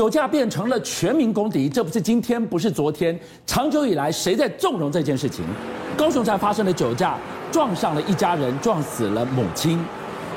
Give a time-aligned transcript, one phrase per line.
[0.00, 5.44] 酒驾变成了全民公敌，这不是今天，不是昨天，长久以来谁在纵容这件事情？
[5.94, 7.18] 高雄站发生了酒驾，
[7.52, 9.78] 撞上了一家人，撞死了母亲，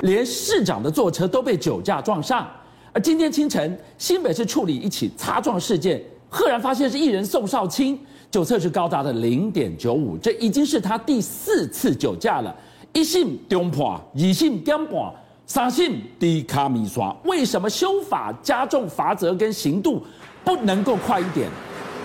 [0.01, 2.45] 连市长的坐车都被酒驾撞上。
[2.91, 7.97] 而今天清晨，新北市处理一起擦撞事件，赫然发现是艺人宋少卿，
[8.29, 12.53] 酒测值高达的零点九五，这已经是他第四次酒驾了。
[12.91, 15.13] 一审中判，二审减半，
[15.53, 17.15] 三审低卡米刷。
[17.25, 20.03] 为什么修法加重罚则跟刑度
[20.43, 21.47] 不能够快一点？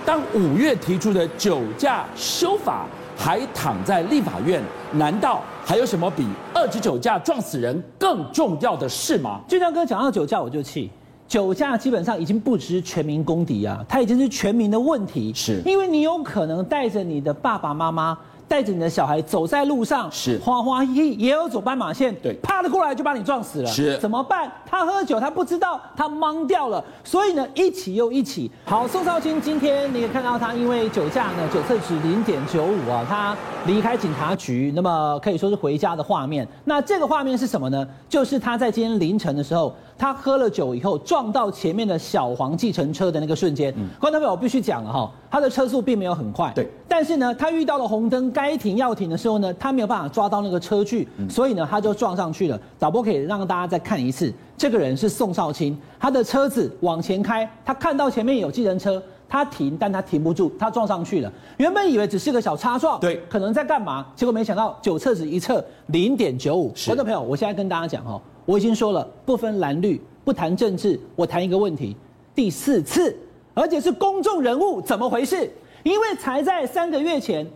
[0.04, 2.84] 当五月提出的酒驾修法
[3.16, 9.40] 还躺在立法院，难道还有什么比二级酒驾撞死人更重要的事吗？
[9.48, 10.90] 俊相哥讲到酒驾我就气，
[11.26, 15.32] 酒驾基本上已经不只是全民公敌啊，它已经是全民的问题。
[15.34, 18.18] 是，因为你有可能带着你的爸爸妈妈。
[18.48, 24.50] 带着你的小孩走在路上，是滑滑梯也有走斑马线，对，啪的过来就把你撞死了，是怎么办？
[24.66, 28.50] 他喝酒，他不知道，他懵掉了，所以呢，一起又一起。
[28.64, 36.48] 好，宋少卿今天你也看到他因为酒驾呢，酒测值零点九五啊，他离开警察局，那么可以说是回家的画面。
[36.64, 37.86] 那这个画面是什么呢？
[38.08, 43.74] 就是他在今天凌晨的时候，他喝了酒以后撞到前面的小黄计程车的那个瞬间。
[43.76, 48.30] 嗯，观众朋友，我必须讲了哈，他的车速并没有很快，对，但是呢，他遇到了红灯。
[48.30, 52.60] 该停要停的时候呢，他没有办法抓到那个车距，所以呢，他就撞上去了。
[52.78, 61.32] 导播可以让大家再看一次，这个人是宋少卿，他的车子往前开，他看到前面有计程车，他停，但他停不住，他撞上去了。
[61.56, 64.06] 原本以为只是个小擦撞，对，可能在干嘛？
[64.14, 66.72] 结果没想到酒测值一测零点九五。
[66.86, 71.94] 观众朋友，我现在跟大家讲哈，我已经说了，不分蓝绿，不谈政治，我谈一个问题，
[72.34, 73.14] 第四次，
[73.52, 75.52] 而且是公众人物，怎么回事？
[75.82, 77.46] 因为才在三个月前。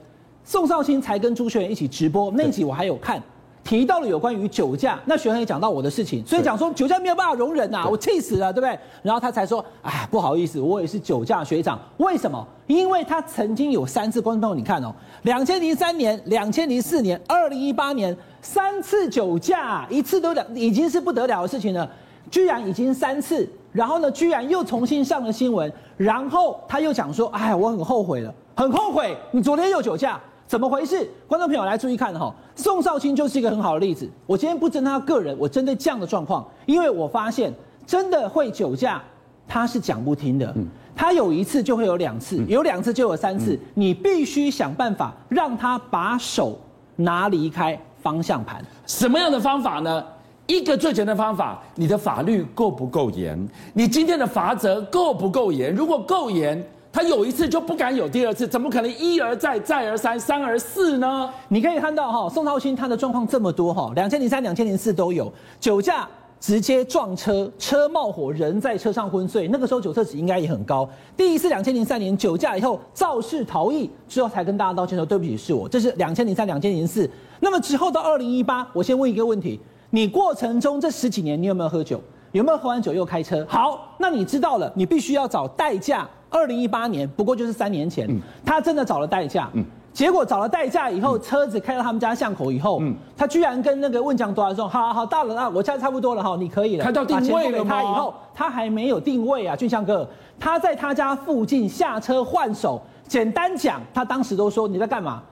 [0.45, 3.23] 宋少卿才跟朱学恒一起直播那集，我还有看，
[3.65, 4.99] 提到了有关于酒驾。
[5.07, 8.79] 那学生也讲到我的事情，所以讲说酒驾没有办法容忍呐，我气死了，对不对？
[9.03, 11.79] 然后他才说，哎，不好意思，我也是酒驾学长。
[11.99, 12.47] 为什么？
[12.67, 21.89] 因为他曾经有三次，观众朋友你看哦，两千零三年、两千零四年、二零一八年三次酒驾，一次都两已经是不得了的事情了，
[22.31, 30.21] 居然已经三次，然后呢，居然又重新上了新闻，然后他又讲说，哎，我很后悔了，很后悔，你昨天又酒驾。
[30.53, 31.09] 怎么回事？
[31.27, 34.07] 观众朋友来注意看哈，宋少卿就是一个很好的例子。
[34.27, 37.51] 我今天不针对他个人，我针对这样的状况，因为我发现
[37.87, 39.03] 真的会酒驾，
[39.49, 40.55] 他是讲不听的。
[40.95, 46.61] 他有一次就会有两次，有两次就有三次，你必须想办法让他把手
[46.97, 48.63] 拿离开方向盘。
[48.85, 50.05] 什么样的方法呢？
[50.47, 53.49] 一个最简单的方法，你的法律够不够严？
[53.73, 55.75] 你今天的罚则够不够严？
[55.75, 56.63] 如果够严。
[56.93, 61.33] 他有一次就不敢有第二次，怎么可能一而再再而三三而四呢？
[61.49, 66.07] 你可以看到哈，宋少卿他的状况这么多哈，两千零三、两千零四都有酒驾，
[66.39, 69.49] 直接撞车，车冒火，人在车上昏睡。
[69.49, 70.87] 那个时候酒测值应该也很高。
[71.17, 75.67] 第一次两千零三年酒驾以后肇事逃逸之后才跟大家道歉说对不起是我。
[75.67, 77.09] 这是两千零三、两千零四。
[77.41, 79.59] 那么之后到二零一八，我先问一个问题：
[79.89, 81.99] 你过程中这十几年你有没有喝酒？
[82.33, 83.47] 有没有喝完酒又开车？
[83.49, 86.07] 好，那你知道了，你必须要找代驾。
[86.33, 96.85] 二零一八年，不过就是三年前，嗯、他真的找了代驾，嗯、结果找了代驾以后，嗯、车子开到他们家巷口以后，嗯、他居然跟那个问讲多说，好好好，到了，那我现在差不多了哈，你可以了。
[96.85, 97.71] 开到定位了吗？
[97.71, 100.09] 他以后他还没有定位啊，俊相哥，
[100.41, 102.81] 他在他家附近下车换手。
[103.07, 105.23] 简单讲，他当时都说你在干嘛？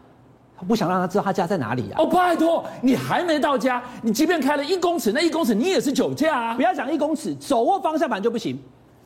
[0.55, 1.97] 他不想让他知道他家在哪里啊。
[1.97, 6.55] 哦，拜托，你还没到家，你即便开了一公尺，那一公尺你也是酒驾啊！
[6.55, 8.59] 不要讲一公尺，手握方向盘就不行。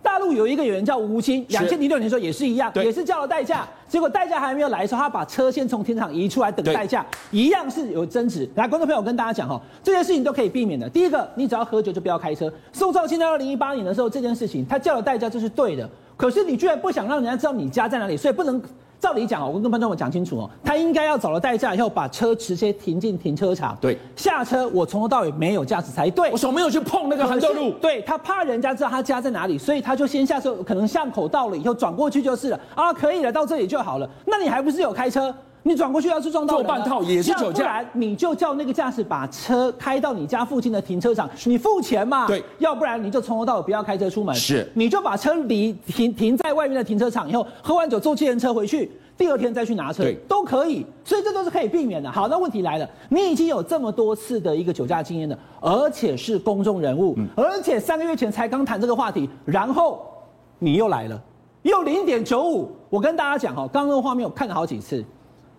[0.04, 8.46] 大陆有一个演员叫吴清，两千零六年的时候也是一样，也是叫了代驾，结果代驾还没有来的时候，他把车先从停车场移出来等代驾，一样是有争执。
[8.54, 10.86] 来，观众朋友，我跟大家讲哈，这件事情都可以避免的。
[10.90, 12.52] 第一个，你只要喝酒就不要开车。
[12.70, 15.88] 宋兆卿在二零一八年的时候，这件事情他叫了代驾，这是对的。
[16.16, 18.62] 可是你居然不想让人家知道你家在哪里，所以不能。
[19.04, 23.76] 照理讲哦，我跟观众们讲清楚哦，他应该要找了代驾以后，把车直接停进停车场。
[23.78, 26.30] 对，下车我从头到尾没有驾驶才对。
[26.30, 27.72] 我手没有去碰那个横道路。
[27.72, 32.58] 对，他怕人家知道他家在哪里，所以他就先下车，可能巷口到了以后转过去就是了。
[32.74, 34.08] 啊，可以了，到这里就好了。
[34.24, 35.34] 那你还不是有开车？
[35.66, 37.64] 你转过去要是撞到人，做半套也是酒驾。
[37.64, 42.26] 要不然你就叫那个驾驶把车开到你家附近的停车场，你付钱嘛。
[42.26, 44.34] 对，要不然你就从头到尾不要开车出门。
[44.34, 48.90] 是，你就把车离停停在外面的停车场以后，喝完酒坐计程车回去。
[49.16, 52.10] 第二天再去拿车，对，都可以，所以这都是可以避免的。
[52.10, 60.04] 好，那问题来了，你已经有这么多次的一个酒驾经验了，而且是公众人物，嗯、而且三个月前才刚谈这个话题，然后
[60.58, 61.22] 你又来了，
[61.62, 62.72] 又零点九五。
[62.90, 65.04] 我跟大家讲哈，刚刚那个画面我看了好几次，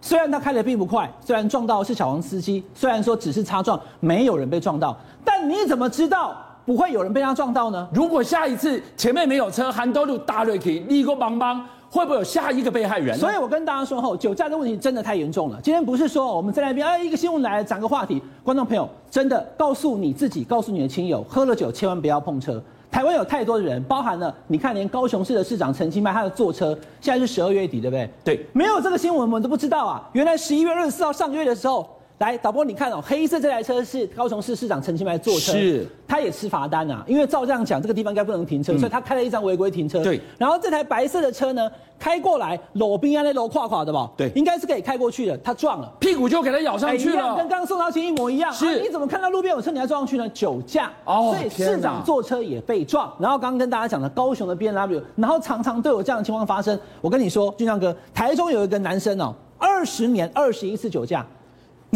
[0.01, 7.87] 虽然他开的并不快，虽然撞到是小黄司机，虽然说只是擦撞，没有人被撞到，但你怎么知道不会有人被他撞到呢？
[7.91, 11.59] 如果下一次前面没有车，韩都路大瑞克立个帮帮，
[11.89, 13.17] 会不会有下一个被害人？
[13.17, 15.59] 所以我跟大家说吼，酒驾的问题真的太严重了。
[15.63, 22.61] 今天不是说我们在那边哎，一个新闻来讲个话题，观众朋友真的告诉你自己，告诉你的亲友，喝了酒千万不要碰车。
[22.95, 28.09] 台湾有太多的人，包含了你看，连高雄市的市长陈其迈，他的坐车现在是十二月底，对不对？
[28.23, 30.09] 对，没有这个新闻我们都不知道啊。
[30.13, 31.85] 原来十一月二十四号上个月的时候。
[32.19, 40.01] 来，导播，你看哦，黑色这台车是高雄市市长陈其迈坐车，是，他也吃罚单啊，因为照这样讲，这个地方应该不能停车，嗯、所以他开了一张违规停车。
[40.01, 41.69] 对，然后这台白色的车呢，
[41.99, 44.09] 开过来，裸冰啊那裸垮垮的吧？
[44.15, 48.49] 对，应该是可以开过去的，他撞了，屁股就给他咬上去了，欸、跟刚刚宋朝清一模一样。
[48.53, 50.29] 是、啊，你怎么看到路边有车你还撞上去呢？
[50.29, 53.13] 酒驾哦，所以市长坐车也被撞。
[53.19, 56.79] 然后刚刚跟大家讲的高雄的 B N W，然后常常都有这样的情况发生。
[57.01, 61.25] 我跟你说，俊亮哥，台中有一个男生哦，二十年二十一次酒驾。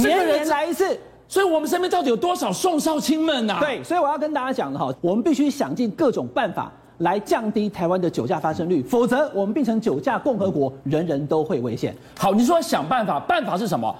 [0.08, 0.98] 年年来一次，
[1.28, 3.60] 所以我们身边到底有多少宋少卿们呐？
[3.60, 11.96] 对，所以我要跟大家讲的哈，我们必须想尽各种办法来降低台湾的酒驾发生率，否则我们变成酒驾共和国，人人都会危险。
[12.18, 13.96] 好，你说想办法，办法是什么？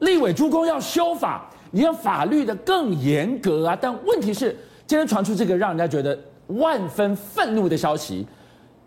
[0.00, 3.78] 立委诸公要修法，你要法律的更严格啊！
[3.80, 4.54] 但问题是，
[4.86, 6.18] 今天传出这个让人家觉得
[6.48, 8.26] 万分愤怒的消息。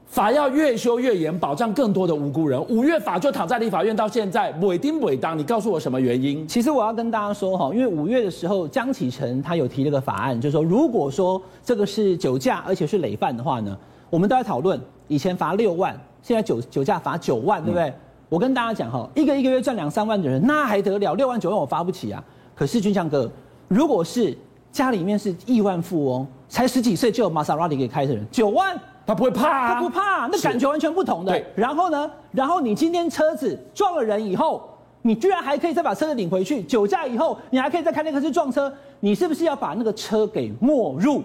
[0.07, 2.59] 法要越修越严，保障更多的无辜人。
[2.69, 6.48] 五月法就躺在立法院，到现在尾丁尾当，你告诉我什么原因？
[6.48, 13.77] 其实我要跟大家说哈，因为五月的时候，江启臣他有提了个法案，就是说，如果说这个是酒驾，而且是累犯的话呢，
[14.09, 14.80] 我们都在讨论。
[15.09, 17.89] 以前罚六万，现在酒酒驾罚九万，对不对？
[17.89, 17.94] 嗯、
[18.30, 21.15] 我跟大家讲哈，一个一个月赚两三万的人，那还得了？
[21.15, 22.24] 六万九万我罚不起啊。
[22.56, 23.30] 可是俊相哥，
[23.68, 24.36] 如果是
[24.71, 28.74] 家里面是亿万富翁，才十几岁就有玛莎拉蒂可以开的人，九万。
[29.07, 31.31] 他不会怕啊，他不怕，那感觉完全不同的。
[31.31, 34.69] 对，然后呢，然后你今天车子撞了人以后，
[35.01, 36.62] 你居然还可以再把车子领回去。
[36.63, 41.24] 酒驾以后，你还可以再开那个车撞车，你是不是要把那个车给没入？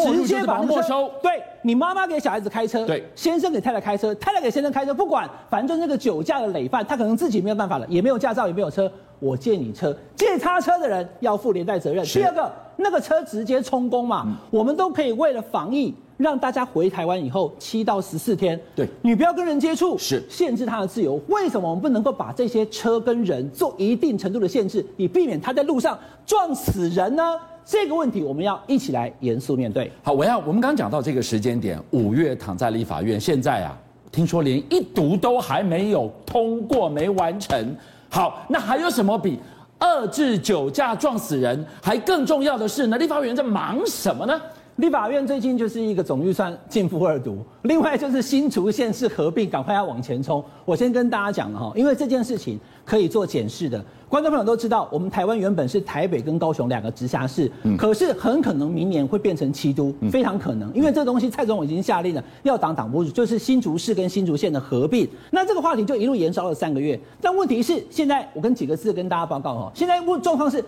[0.00, 1.10] 直接把没收。
[1.22, 12.02] 对，你妈妈给小孩子开车，对，先生给太太开车，太太给先生开车，不管，反正就是那个酒驾的累犯，他可能自己没有办法了，也没有驾照，也没有车，我借你车，借他车的人要负连带责任。
[12.06, 12.50] 第二个，
[12.82, 15.94] 那个车直接充公嘛，嗯、我们都可以为了防疫。
[16.18, 21.20] 让大家回台湾以后七到十四天，对，你不要跟人接触，是限制他的自由。
[21.26, 27.36] 为什么我们不能够把这些车跟人做一定程度的限制，以避免他在路上撞死人呢？
[27.64, 29.90] 这个问题我们要一起来严肃面对。
[30.04, 33.76] 好，我要我们刚刚讲到这个时间点，五月躺在立法院，现在啊，
[34.12, 37.74] 听说连一读都还没有通过，没完成。
[38.08, 39.40] 好，那还有什么比
[39.82, 42.96] 遏制酒驾撞死人还更重要的是呢？
[42.96, 44.40] 立法委员在忙什么呢？
[44.82, 50.42] 立法院最近就是一个总预算径付二读，另外就是新竹县市合并，赶快要往前冲。
[50.64, 65.08] 我先跟大家讲了哈，因为这件事情可以做检视的，观众朋友都知道，我们台湾原本是台北跟高雄两个直辖市，嗯，可是很可能明年会变成七都，非常可能，因为这东西蔡总统已经下令了，要挡挡不住，就是新竹市跟新竹县的合并。
[65.30, 70.64] 那这个话题就一路延烧了三个月，但问题是现在我跟几个字跟大家报告哈，现在问状况是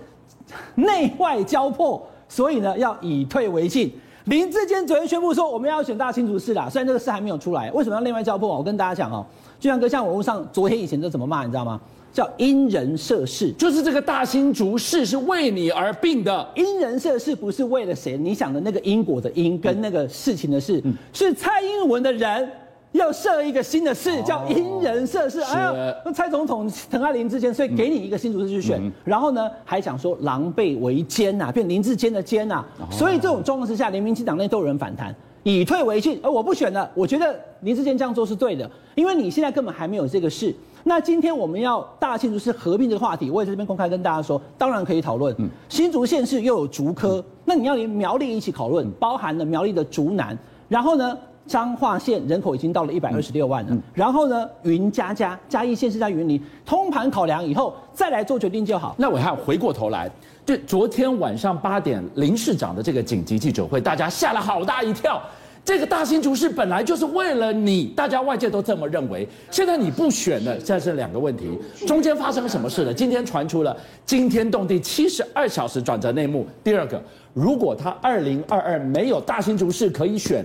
[0.77, 2.01] 内外交迫。
[2.27, 3.93] 所以呢，要以退为进。
[4.25, 6.67] 林志坚昨天宣布说，我们要选大新竹市啦。
[6.71, 8.49] 虽然这个事还没有出来，为什么要内外交迫？
[8.49, 9.25] 我跟大家讲哦，
[9.61, 11.79] 就像哥，像网络上昨天以前都怎么骂，你知道吗？
[12.11, 16.49] 叫因人设事，就是这个大新竹市是为你而病的。
[16.55, 18.17] 因人设事不是为了谁？
[18.17, 22.49] 你想的那个因果的因跟那个事情的事，嗯、是蔡英文的人。
[22.95, 25.41] 要设一个新的市，叫因人设市。
[25.41, 28.81] 哎呀，那蔡总统疼爱林智坚，所以给你一个新竹市去选。
[28.81, 32.65] 嗯、然后呢，还想说狼狈为奸呐，变林志坚的奸呐。
[32.79, 36.21] 哦、所以这种状况之下，连民进党内都有人反弹，以退为进。
[36.23, 40.55] 而我不选了，我觉得林志坚这样做是对的，因为你现在根本还没有这个市。
[40.85, 45.35] 那今天我们要大庆竹市合并这个话题，我也在这边公开跟大家说，当然可以讨论。
[45.41, 51.19] 嗯、新竹县市又有竹科，嗯、那你要连苗栗一起讨论，包含了苗栗的竹南，然后呢？
[51.47, 58.95] 彰化县人口已经到了一百二十六万了，嗯嗯、然后呢，云嘉嘉嘉义县是在云林，通盘考量以后再来做决定就好。
[58.99, 60.11] 那我还回过头来，
[60.47, 65.21] 就昨天晚上八点林市长的这个紧急记者会，大家吓了好大一跳。
[65.63, 69.27] 这个大新竹市本来就是为了你，大家外界都这么认为。
[69.51, 72.93] 现在你不选了，现在是两个问题，中间发生什么事了？
[72.93, 73.75] 今天传出了
[74.05, 76.47] 惊天动地七十二小时转折内幕。
[76.63, 80.45] 第二个，如果他二零二二没有大新竹市可以选。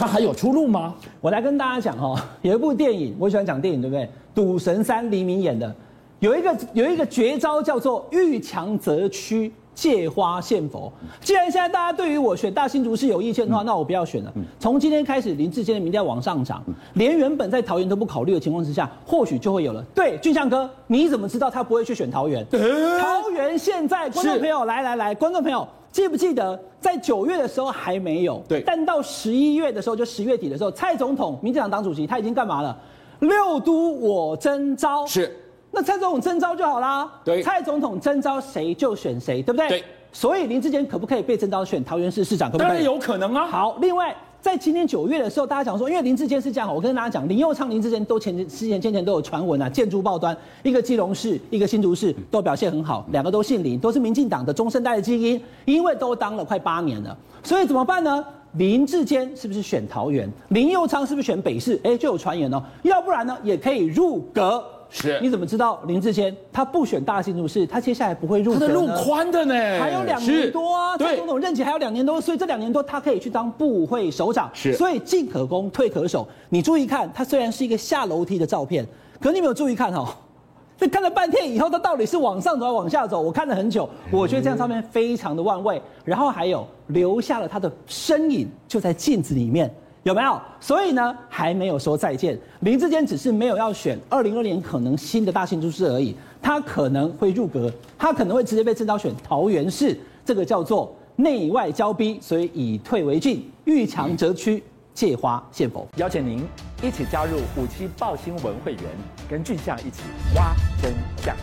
[0.00, 0.94] 他还有出路吗？
[1.20, 4.08] 我来跟大家讲哈， 有一部电影，我喜欢讲电影，对不对？
[4.34, 5.74] 赌神三黎明演的，
[6.20, 10.90] 有一个有一个绝招叫做遇强则屈，借花献佛。
[11.20, 14.32] 既然现在大家对于我选大新竹是有意见的话，嗯、那我不要选了。
[14.58, 16.64] 从今天开始，林志坚的民调往上涨，
[16.94, 19.84] 连原本在桃园都不考虑的情况之下，或许就会有了。
[19.94, 22.46] 对，俊相哥，你怎么知道他不会去选桃园？
[22.50, 25.68] 桃园现在观众朋友是来来来，观众朋友。
[25.92, 28.42] 记不记得在九月的时候还没有？
[28.48, 28.62] 对。
[28.62, 32.76] 但到十一月的时候，就十月底的时候，蔡总统、民进党党主席他已经干嘛了？
[33.20, 35.04] 六都我征召。
[35.06, 35.36] 是。
[35.70, 37.10] 那蔡总统征召就好啦。
[37.24, 37.42] 对。
[37.42, 39.68] 蔡总统征召谁就选谁，对不对？
[39.68, 39.84] 对。
[40.12, 42.50] 所以林志坚可不可以被征召选桃园市市长？
[42.50, 42.68] 可不可以？
[42.68, 43.46] 当然有可能啊。
[43.46, 44.16] 好，另外。
[44.40, 58.24] 在今年九月的时候，大家讲说，因为林志坚是这样，我跟大家讲，林佑昌、林志坚都前之前前前都有传闻啊，建筑报端，一个基隆市，一个新竹市都表现很好，两个都姓林，都是民进党的中生代的基因，因为都当了快八年了，所以怎么办呢？
[58.54, 60.28] 林志坚是不是选桃园？
[60.48, 61.78] 林佑昌是不是选北市？
[61.84, 64.64] 哎，就有传言哦，要不然呢，也可以入阁。
[64.90, 68.60] 是，你怎么知道林志坚他不选大新竹市，他接下来不会入阁？
[68.60, 74.50] 他的路宽的呢，还有两年多啊，蔡总统任期还有两年多，所以这两年多他可以去当部会首长。
[74.52, 76.26] 是，所以进可攻，退可守。
[76.48, 78.86] 你注意看，他虽然是一个下楼梯的照片，
[79.20, 80.06] 可你有没有注意看哦？
[80.76, 83.20] 这看了半天以后，他到底是往上走还是往下走？
[83.20, 85.80] 我看了很久，我觉得这张照片非常的万位。
[86.06, 89.70] 然后还有留下了他的身影，就在镜子里面。
[90.02, 90.40] 有没有？
[90.60, 92.38] 所以呢，还没有说再见。
[92.60, 104.62] 林志坚只是没有要选二零二年可能新的大新竹市而已，他可能会入阁，他可能会直接被征召选桃园市，这个叫做内外交逼，所以以退为进，遇强则屈，
[104.94, 105.86] 借花献佛。
[105.96, 106.42] 邀请您
[106.82, 108.82] 一起加入五七报新闻会员，
[109.28, 110.00] 跟俊相一起
[110.34, 111.36] 挖真相。